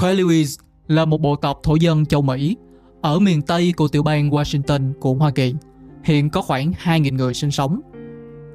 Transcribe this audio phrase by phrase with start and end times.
[0.00, 2.56] Queluis là một bộ tộc thổ dân châu Mỹ
[3.02, 5.54] ở miền Tây của tiểu bang Washington của Hoa Kỳ.
[6.04, 7.80] Hiện có khoảng 2.000 người sinh sống.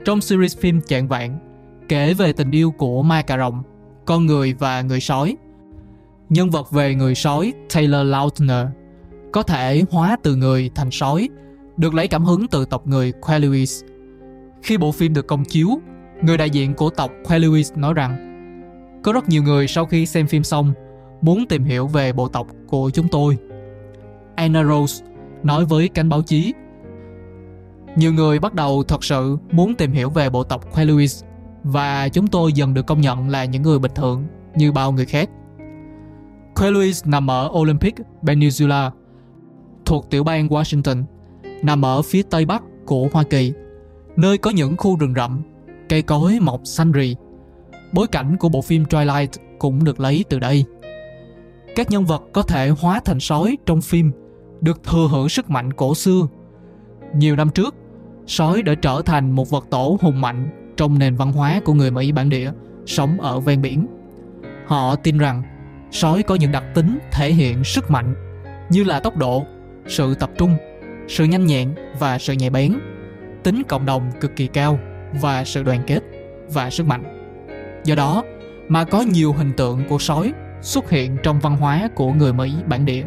[0.05, 1.39] Trong series phim Chạng Vạn,
[1.87, 3.63] kể về tình yêu của ma cà rồng,
[4.05, 5.37] con người và người sói.
[6.29, 8.67] Nhân vật về người sói Taylor Lautner
[9.31, 11.29] có thể hóa từ người thành sói,
[11.77, 13.83] được lấy cảm hứng từ tộc người Queluis.
[14.63, 15.69] Khi bộ phim được công chiếu,
[16.23, 18.27] người đại diện của tộc Queluis nói rằng
[19.03, 20.73] có rất nhiều người sau khi xem phim xong
[21.21, 23.37] muốn tìm hiểu về bộ tộc của chúng tôi.
[24.35, 25.05] Anna Rose
[25.43, 26.53] nói với cánh báo chí
[27.95, 31.23] nhiều người bắt đầu thật sự muốn tìm hiểu về bộ tộc Queluis
[31.63, 35.05] và chúng tôi dần được công nhận là những người bình thường như bao người
[35.05, 35.29] khác.
[36.55, 37.95] Queluis nằm ở Olympic
[38.27, 38.91] Peninsula,
[39.85, 41.03] thuộc tiểu bang Washington,
[41.61, 43.53] nằm ở phía tây bắc của Hoa Kỳ,
[44.15, 45.41] nơi có những khu rừng rậm,
[45.89, 47.15] cây cối mọc xanh rì.
[47.93, 49.27] Bối cảnh của bộ phim Twilight
[49.59, 50.65] cũng được lấy từ đây.
[51.75, 54.11] Các nhân vật có thể hóa thành sói trong phim
[54.61, 56.27] được thừa hưởng sức mạnh cổ xưa.
[57.15, 57.75] Nhiều năm trước,
[58.27, 61.91] sói đã trở thành một vật tổ hùng mạnh trong nền văn hóa của người
[61.91, 62.51] Mỹ bản địa
[62.85, 63.87] sống ở ven biển.
[64.67, 65.43] Họ tin rằng
[65.91, 68.15] sói có những đặc tính thể hiện sức mạnh
[68.69, 69.45] như là tốc độ,
[69.87, 70.55] sự tập trung,
[71.07, 72.73] sự nhanh nhẹn và sự nhạy bén,
[73.43, 74.79] tính cộng đồng cực kỳ cao
[75.21, 75.99] và sự đoàn kết
[76.53, 77.03] và sức mạnh.
[77.83, 78.23] Do đó
[78.67, 82.53] mà có nhiều hình tượng của sói xuất hiện trong văn hóa của người Mỹ
[82.67, 83.05] bản địa.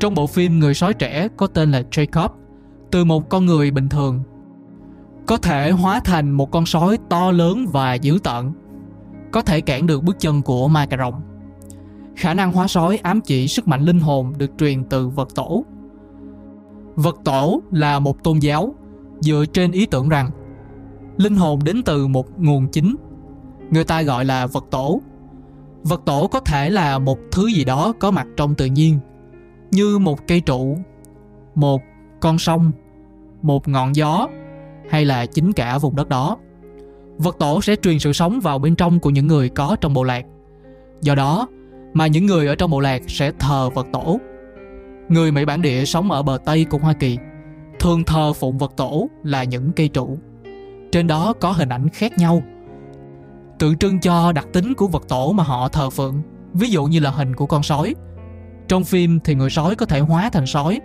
[0.00, 2.28] Trong bộ phim Người sói trẻ có tên là Jacob,
[2.90, 4.22] từ một con người bình thường,
[5.26, 8.52] có thể hóa thành một con sói to lớn và dữ tợn,
[9.32, 11.14] có thể cản được bước chân của ma cà rồng.
[12.16, 15.64] Khả năng hóa sói ám chỉ sức mạnh linh hồn được truyền từ vật tổ.
[16.94, 18.74] Vật tổ là một tôn giáo
[19.20, 20.30] dựa trên ý tưởng rằng
[21.16, 22.96] linh hồn đến từ một nguồn chính.
[23.70, 25.00] Người ta gọi là vật tổ.
[25.88, 28.98] Vật tổ có thể là một thứ gì đó có mặt trong tự nhiên
[29.70, 30.78] như một cây trụ,
[31.54, 31.82] một
[32.20, 32.72] con sông,
[33.42, 34.28] một ngọn gió
[34.90, 36.36] hay là chính cả vùng đất đó.
[37.18, 40.02] Vật tổ sẽ truyền sự sống vào bên trong của những người có trong bộ
[40.02, 40.24] lạc.
[41.00, 41.48] Do đó
[41.92, 44.20] mà những người ở trong bộ lạc sẽ thờ vật tổ.
[45.08, 47.18] Người Mỹ bản địa sống ở bờ Tây của Hoa Kỳ
[47.80, 50.18] thường thờ phụng vật tổ là những cây trụ.
[50.92, 52.42] Trên đó có hình ảnh khác nhau
[53.58, 56.22] tượng trưng cho đặc tính của vật tổ mà họ thờ phượng
[56.52, 57.94] ví dụ như là hình của con sói
[58.68, 60.80] trong phim thì người sói có thể hóa thành sói,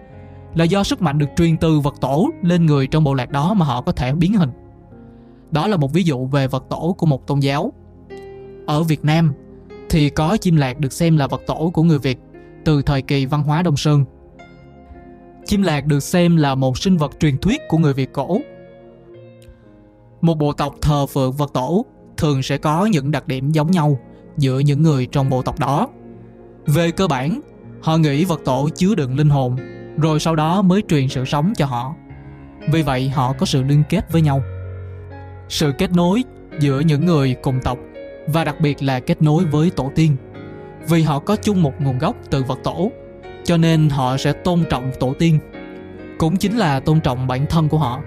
[0.56, 3.54] là do sức mạnh được truyền từ vật tổ lên người trong bộ lạc đó
[3.54, 4.50] mà họ có thể biến hình.
[5.52, 7.74] Đó là một ví dụ về vật tổ của một tôn giáo.
[8.68, 9.34] Ở Việt Nam
[9.90, 12.20] thì có chim lạc được xem là vật tổ của người Việt
[12.66, 14.06] từ thời kỳ văn hóa Đông Sơn.
[15.46, 18.38] Chim lạc được xem là một sinh vật truyền thuyết của người Việt cổ.
[20.22, 21.86] Một bộ tộc thờ phượng vật tổ
[22.22, 24.00] thường sẽ có những đặc điểm giống nhau
[24.38, 25.88] giữa những người trong bộ tộc đó.
[26.66, 27.42] Về cơ bản,
[27.82, 29.56] họ nghĩ vật tổ chứa đựng linh hồn,
[29.98, 31.96] rồi sau đó mới truyền sự sống cho họ.
[32.72, 34.42] Vì vậy họ có sự liên kết với nhau.
[35.50, 36.24] Sự kết nối
[36.60, 37.78] giữa những người cùng tộc
[38.28, 40.16] và đặc biệt là kết nối với tổ tiên.
[40.90, 42.92] Vì họ có chung một nguồn gốc từ vật tổ,
[43.44, 45.40] cho nên họ sẽ tôn trọng tổ tiên.
[46.18, 48.02] Cũng chính là tôn trọng bản thân của họ.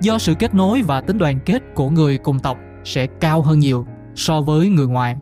[0.00, 3.58] Do sự kết nối và tính đoàn kết của người cùng tộc sẽ cao hơn
[3.58, 5.16] nhiều so với người ngoài.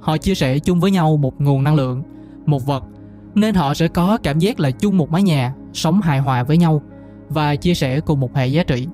[0.00, 2.02] Họ chia sẻ chung với nhau một nguồn năng lượng,
[2.46, 2.84] một vật,
[3.34, 6.56] nên họ sẽ có cảm giác là chung một mái nhà, sống hài hòa với
[6.56, 6.82] nhau
[7.28, 8.88] và chia sẻ cùng một hệ giá trị.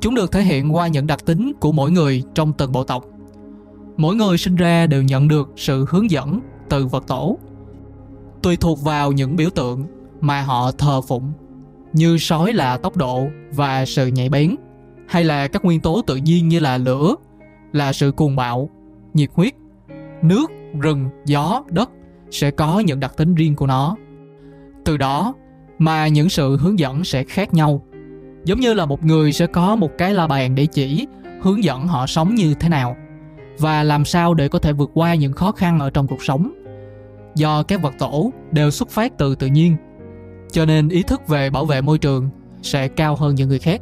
[0.00, 3.04] Chúng được thể hiện qua những đặc tính của mỗi người trong từng bộ tộc.
[3.96, 7.38] Mỗi người sinh ra đều nhận được sự hướng dẫn từ vật tổ,
[8.42, 9.86] tùy thuộc vào những biểu tượng
[10.20, 11.32] mà họ thờ phụng,
[11.92, 14.56] như sói là tốc độ và sự nhạy bén
[15.14, 17.14] hay là các nguyên tố tự nhiên như là lửa,
[17.72, 18.70] là sự cuồng bạo,
[19.12, 19.54] nhiệt huyết,
[20.22, 21.90] nước, rừng, gió, đất
[22.30, 23.96] sẽ có những đặc tính riêng của nó.
[24.84, 25.34] Từ đó
[25.78, 27.82] mà những sự hướng dẫn sẽ khác nhau.
[28.44, 31.06] Giống như là một người sẽ có một cái la bàn để chỉ
[31.42, 32.96] hướng dẫn họ sống như thế nào
[33.58, 36.52] và làm sao để có thể vượt qua những khó khăn ở trong cuộc sống.
[37.34, 39.76] Do các vật tổ đều xuất phát từ tự nhiên,
[40.52, 42.28] cho nên ý thức về bảo vệ môi trường
[42.62, 43.80] sẽ cao hơn những người khác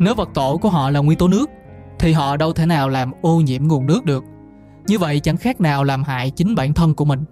[0.00, 1.50] nếu vật tổ của họ là nguyên tố nước
[1.98, 4.24] thì họ đâu thể nào làm ô nhiễm nguồn nước được.
[4.86, 7.24] Như vậy chẳng khác nào làm hại chính bản thân của mình.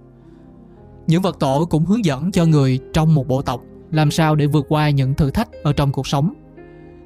[1.06, 3.60] Những vật tổ cũng hướng dẫn cho người trong một bộ tộc
[3.90, 6.34] làm sao để vượt qua những thử thách ở trong cuộc sống.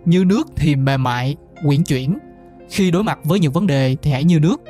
[0.05, 1.37] Như nước thì mềm mại,
[1.67, 2.19] quyển chuyển.
[2.69, 4.61] Khi đối mặt với những vấn đề thì hãy như nước.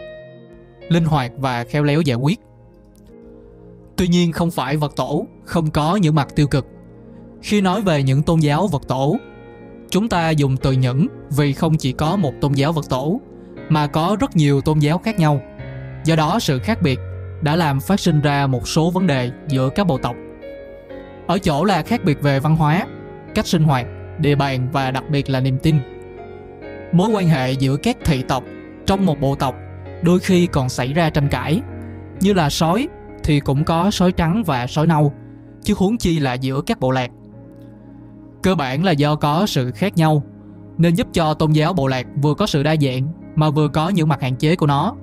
[0.89, 2.41] Linh hoạt và khéo léo giải quyết.
[3.97, 6.67] Tuy nhiên không phải vật tổ không có những mặt tiêu cực.
[7.43, 9.17] Khi nói về những tôn giáo vật tổ
[9.93, 13.21] Chúng ta dùng từ nhẫn vì không chỉ có một tôn giáo vật tổ,
[13.69, 15.41] mà có rất nhiều tôn giáo khác nhau.
[16.05, 16.99] Do đó sự khác biệt
[17.43, 20.17] đã làm phát sinh ra một số vấn đề giữa các bộ tộc.
[21.27, 22.87] Ở chỗ là khác biệt về văn hóa,
[23.35, 23.87] cách sinh hoạt,
[24.19, 25.77] địa bàn và đặc biệt là niềm tin.
[26.93, 28.45] Mối quan hệ giữa các thị tộc
[28.87, 29.55] trong một bộ tộc
[30.03, 31.61] đôi khi còn xảy ra tranh cãi,
[32.21, 32.89] như là sói
[33.25, 35.13] thì cũng có sói trắng và sói nâu,
[35.63, 37.11] chứ huống chi là giữa các bộ lạc.
[38.43, 40.23] Cơ bản là do có sự khác nhau,
[40.79, 43.89] nên giúp cho tôn giáo bộ lạc vừa có sự đa dạng mà vừa có
[43.89, 44.95] những mặt hạn chế của nó.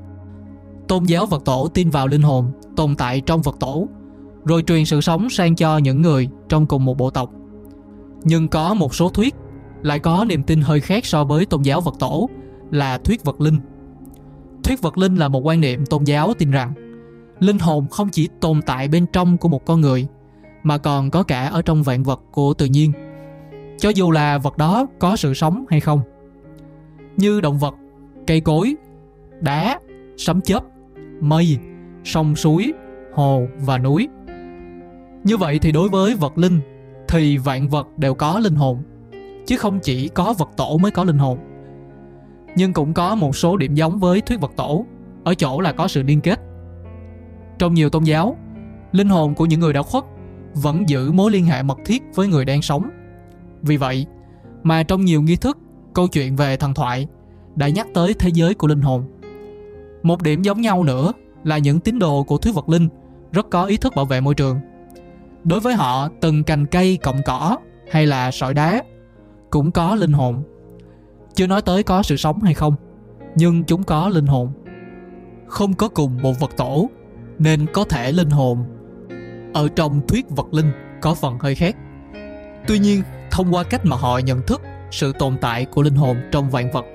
[0.87, 3.87] Tôn giáo vật tổ tin vào linh hồn tồn tại trong vật tổ,
[4.45, 7.29] rồi truyền sự sống sang cho những người trong cùng một bộ tộc.
[8.23, 9.35] Nhưng có một số thuyết
[9.81, 12.29] lại có niềm tin hơi khác so với tôn giáo vật tổ
[12.71, 13.59] là thuyết vật linh.
[14.63, 16.73] Thuyết vật linh là một quan niệm tôn giáo tin rằng
[17.39, 20.07] linh hồn không chỉ tồn tại bên trong của một con người
[20.63, 22.91] mà còn có cả ở trong vạn vật của tự nhiên
[23.79, 26.01] cho dù là vật đó có sự sống hay không.
[27.17, 27.75] Như động vật,
[28.27, 28.75] cây cối,
[29.39, 29.79] đá,
[30.17, 30.63] sấm chớp,
[31.21, 31.57] mây,
[32.03, 32.73] sông suối,
[33.13, 34.07] hồ và núi.
[35.23, 36.59] Như vậy thì đối với vật linh
[37.07, 38.83] thì vạn vật đều có linh hồn,
[39.45, 41.39] chứ không chỉ có vật tổ mới có linh hồn.
[42.55, 44.85] Nhưng cũng có một số điểm giống với thuyết vật tổ,
[45.23, 46.39] ở chỗ là có sự liên kết.
[47.59, 48.37] Trong nhiều tôn giáo,
[48.91, 50.03] linh hồn của những người đã khuất
[50.53, 52.89] vẫn giữ mối liên hệ mật thiết với người đang sống
[53.61, 54.05] vì vậy
[54.63, 55.57] mà trong nhiều nghi thức,
[55.93, 57.07] câu chuyện về thần thoại
[57.55, 59.03] đã nhắc tới thế giới của linh hồn.
[60.03, 61.13] Một điểm giống nhau nữa
[61.43, 62.89] là những tín đồ của thuyết vật linh
[63.31, 64.59] rất có ý thức bảo vệ môi trường.
[65.43, 67.57] Đối với họ, từng cành cây, cọng cỏ
[67.91, 68.83] hay là sỏi đá
[69.49, 70.43] cũng có linh hồn.
[71.33, 72.75] Chưa nói tới có sự sống hay không,
[73.35, 74.51] nhưng chúng có linh hồn.
[75.47, 76.89] Không có cùng một vật tổ,
[77.39, 78.63] nên có thể linh hồn
[79.53, 80.71] ở trong thuyết vật linh
[81.01, 81.75] có phần hơi khác.
[82.67, 83.01] Tuy nhiên
[83.39, 86.71] thông qua cách mà họ nhận thức sự tồn tại của linh hồn trong vạn
[86.71, 86.85] vật.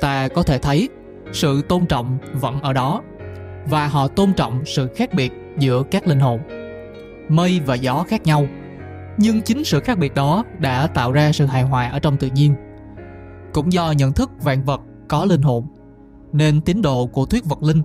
[0.00, 0.88] Ta có thể thấy,
[1.32, 3.02] sự tôn trọng vẫn ở đó,
[3.66, 6.40] và họ tôn trọng sự khác biệt giữa các linh hồn.
[7.28, 8.46] Mây và gió khác nhau,
[9.18, 12.28] nhưng chính sự khác biệt đó đã tạo ra sự hài hòa ở trong tự
[12.34, 12.54] nhiên.
[13.52, 15.66] Cũng do nhận thức vạn vật có linh hồn,
[16.32, 17.82] nên tín đồ của thuyết vật linh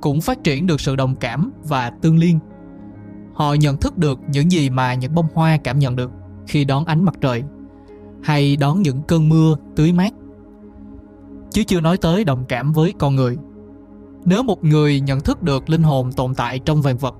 [0.00, 2.38] cũng phát triển được sự đồng cảm và tương liên.
[3.34, 6.10] Họ nhận thức được những gì mà những bông hoa cảm nhận được
[6.46, 7.42] khi đón ánh mặt trời,
[8.22, 10.12] hay đón những cơn mưa tưới mát.
[11.50, 13.36] Chứ chưa nói tới đồng cảm với con người.
[14.24, 17.14] Nếu một người nhận thức được linh hồn tồn tại trong vạn vật,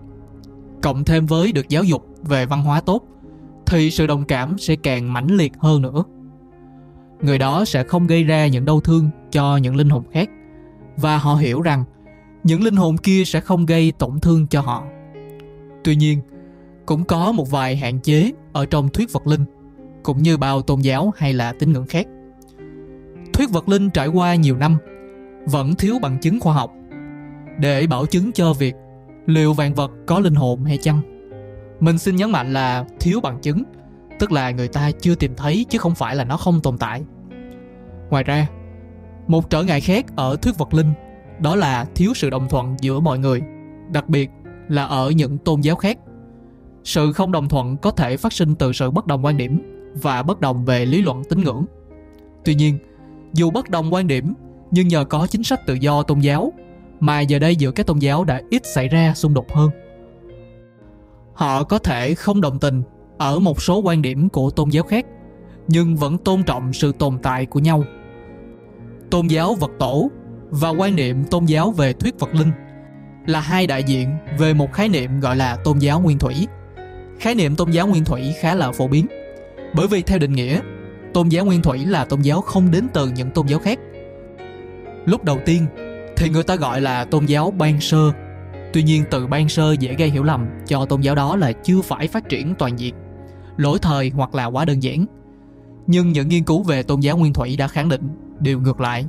[0.83, 3.03] cộng thêm với được giáo dục về văn hóa tốt,
[3.67, 6.05] thì sự đồng cảm sẽ càng mãnh liệt hơn nữa.
[7.21, 10.29] Người đó sẽ không gây ra những đau thương cho những linh hồn khác,
[10.97, 11.85] và họ hiểu rằng
[12.45, 14.85] những linh hồn kia sẽ không gây tổn thương cho họ.
[15.85, 16.21] Tuy nhiên
[16.87, 19.45] cũng có một vài hạn chế ở trong thuyết vật linh,
[20.03, 22.07] cũng như bao tôn giáo hay là tín ngưỡng khác.
[23.33, 24.79] Thuyết vật linh trải qua nhiều năm,
[25.47, 26.73] vẫn thiếu bằng chứng khoa học
[27.59, 28.75] để bảo chứng cho việc
[29.27, 31.01] liệu vạn vật có linh hồn hay chăng.
[31.81, 33.63] Mình xin nhấn mạnh là thiếu bằng chứng,
[34.19, 37.03] tức là người ta chưa tìm thấy chứ không phải là nó không tồn tại.
[38.11, 38.47] Ngoài ra,
[39.27, 40.93] một trở ngại khác ở thuyết vật linh,
[41.41, 43.43] đó là thiếu sự đồng thuận giữa mọi người,
[43.93, 44.31] đặc biệt
[44.69, 45.99] là ở những tôn giáo khác
[46.85, 49.63] sự không đồng thuận có thể phát sinh từ sự bất đồng quan điểm
[50.03, 51.65] và bất đồng về lý luận tín ngưỡng.
[52.45, 52.79] Tuy nhiên,
[53.33, 54.35] dù bất đồng quan điểm,
[54.71, 56.53] nhưng nhờ có chính sách tự do tôn giáo,
[57.01, 59.71] mà giờ đây giữa các tôn giáo đã ít xảy ra xung đột hơn.
[61.35, 62.83] Họ có thể không đồng tình
[63.19, 65.07] ở một số quan điểm của tôn giáo khác,
[65.69, 67.85] nhưng vẫn tôn trọng sự tồn tại của nhau.
[69.11, 70.11] Tôn giáo vật tổ
[70.51, 72.51] và quan niệm tôn giáo về thuyết vật linh
[73.27, 76.47] là hai đại diện về một khái niệm gọi là tôn giáo nguyên thủy
[77.25, 79.07] khái niệm tôn giáo nguyên thủy khá là phổ biến.
[79.75, 80.61] Bởi vì theo định nghĩa,
[81.15, 83.79] tôn giáo nguyên thủy là tôn giáo không đến từ những tôn giáo khác.
[85.05, 85.67] Lúc đầu tiên,
[86.17, 88.13] thì người ta gọi là tôn giáo ban sơ.
[88.73, 91.83] Tuy nhiên, từ ban sơ dễ gây hiểu lầm cho tôn giáo đó là chưa
[91.83, 92.95] phải phát triển toàn diện,
[93.57, 95.07] lỗi thời hoặc là quá đơn giản.
[95.87, 98.03] Nhưng những nghiên cứu về tôn giáo nguyên thủy đã khẳng định
[98.41, 99.07] điều ngược lại.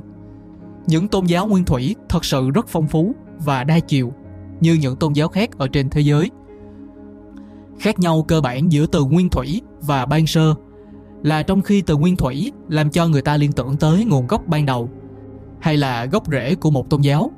[0.86, 4.12] Những tôn giáo nguyên thủy thật sự rất phong phú và đa chiều
[4.60, 6.30] như những tôn giáo khác ở trên thế giới
[7.78, 10.54] khác nhau cơ bản giữa từ nguyên thủy và ban sơ,
[11.22, 14.42] là trong khi từ nguyên thủy làm cho người ta liên tưởng tới nguồn gốc
[14.46, 14.90] ban đầu,
[15.60, 17.30] hay là gốc rễ của một tôn giáo,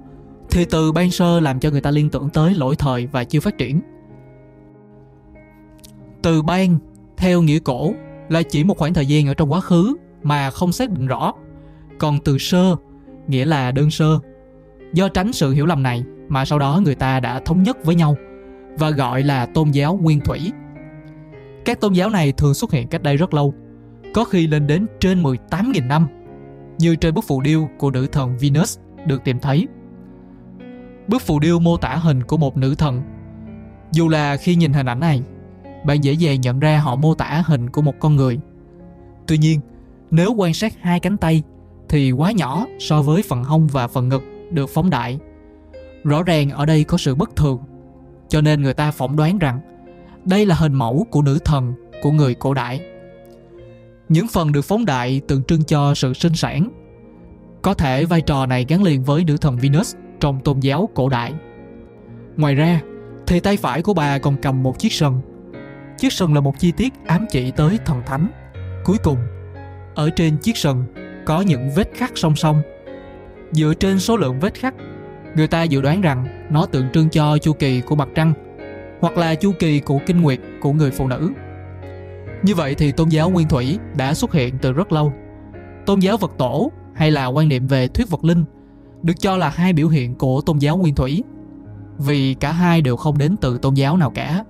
[0.51, 3.41] thì từ ban sơ làm cho người ta liên tưởng tới lỗi thời và chưa
[3.41, 3.81] phát triển.
[6.23, 6.79] Từ ban
[7.17, 7.93] theo nghĩa cổ
[8.29, 11.33] là chỉ một khoảng thời gian ở trong quá khứ mà không xác định rõ,
[11.99, 12.77] còn từ sơ
[13.27, 14.19] nghĩa là đơn sơ.
[14.93, 17.95] Do tránh sự hiểu lầm này mà sau đó người ta đã thống nhất với
[17.95, 18.17] nhau
[18.79, 20.53] và gọi là tôn giáo nguyên thủy.
[21.65, 23.55] Các tôn giáo này thường xuất hiện cách đây rất lâu,
[24.15, 26.07] có khi lên đến trên 18.000 năm,
[26.79, 29.67] như trên bức phù điêu của nữ thần Venus được tìm thấy.
[31.09, 33.03] Bức phù điêu mô tả hình của một nữ thần.
[33.93, 35.23] Dù là khi nhìn hình ảnh này,
[35.85, 38.39] bạn dễ dàng nhận ra họ mô tả hình của một con người.
[39.27, 39.61] Tuy nhiên,
[40.11, 41.43] nếu quan sát hai cánh tay
[41.89, 45.19] thì quá nhỏ so với phần hông và phần ngực được phóng đại.
[46.05, 47.59] Rõ ràng ở đây có sự bất thường,
[48.29, 49.61] cho nên người ta phỏng đoán rằng
[50.25, 52.81] đây là hình mẫu của nữ thần của người cổ đại.
[54.09, 56.69] Những phần được phóng đại tượng trưng cho sự sinh sản.
[57.63, 61.09] Có thể vai trò này gắn liền với nữ thần Venus trong tôn giáo cổ
[61.09, 61.33] đại.
[62.37, 62.81] Ngoài ra,
[63.27, 65.21] thì tay phải của bà còn cầm một chiếc sừng.
[65.99, 68.29] Chiếc sừng là một chi tiết ám chỉ tới thần thánh.
[68.85, 69.19] Cuối cùng,
[69.95, 70.85] ở trên chiếc sừng
[71.27, 72.63] có những vết khắc song song.
[73.53, 74.75] Dựa trên số lượng vết khắc,
[75.37, 78.33] người ta dự đoán rằng nó tượng trưng cho chu kỳ của mặt trăng
[79.01, 81.31] hoặc là chu kỳ của kinh nguyệt của người phụ nữ.
[82.43, 85.13] Như vậy thì tôn giáo nguyên thủy đã xuất hiện từ rất lâu.
[85.87, 88.45] Tôn giáo vật tổ hay là quan niệm về thuyết vật linh
[89.03, 91.23] được cho là hai biểu hiện của tôn giáo nguyên thủy
[91.99, 94.45] vì cả hai đều không đến từ tôn giáo nào cả.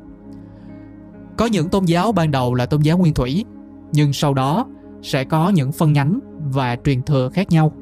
[1.36, 3.44] Có những tôn giáo ban đầu là tôn giáo nguyên thủy,
[3.92, 4.66] nhưng sau đó
[5.02, 7.72] sẽ có những phân nhánh và truyền thừa khác nhau.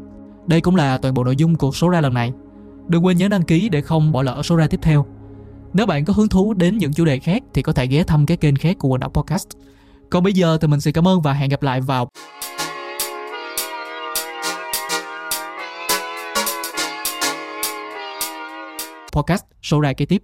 [0.46, 2.32] Đây cũng là toàn bộ nội dung của số ra lần này.
[2.88, 5.06] Đừng quên nhấn đăng ký để không bỏ lỡ số ra tiếp theo.
[5.72, 8.26] Nếu bạn có hứng thú đến những chủ đề khác thì có thể ghé thăm
[8.26, 9.48] cái kênh khác của Quần Đảo Podcast.
[10.10, 12.08] Còn bây giờ thì mình xin cảm ơn và hẹn gặp lại vào
[19.12, 20.22] podcast số ra kế tiếp.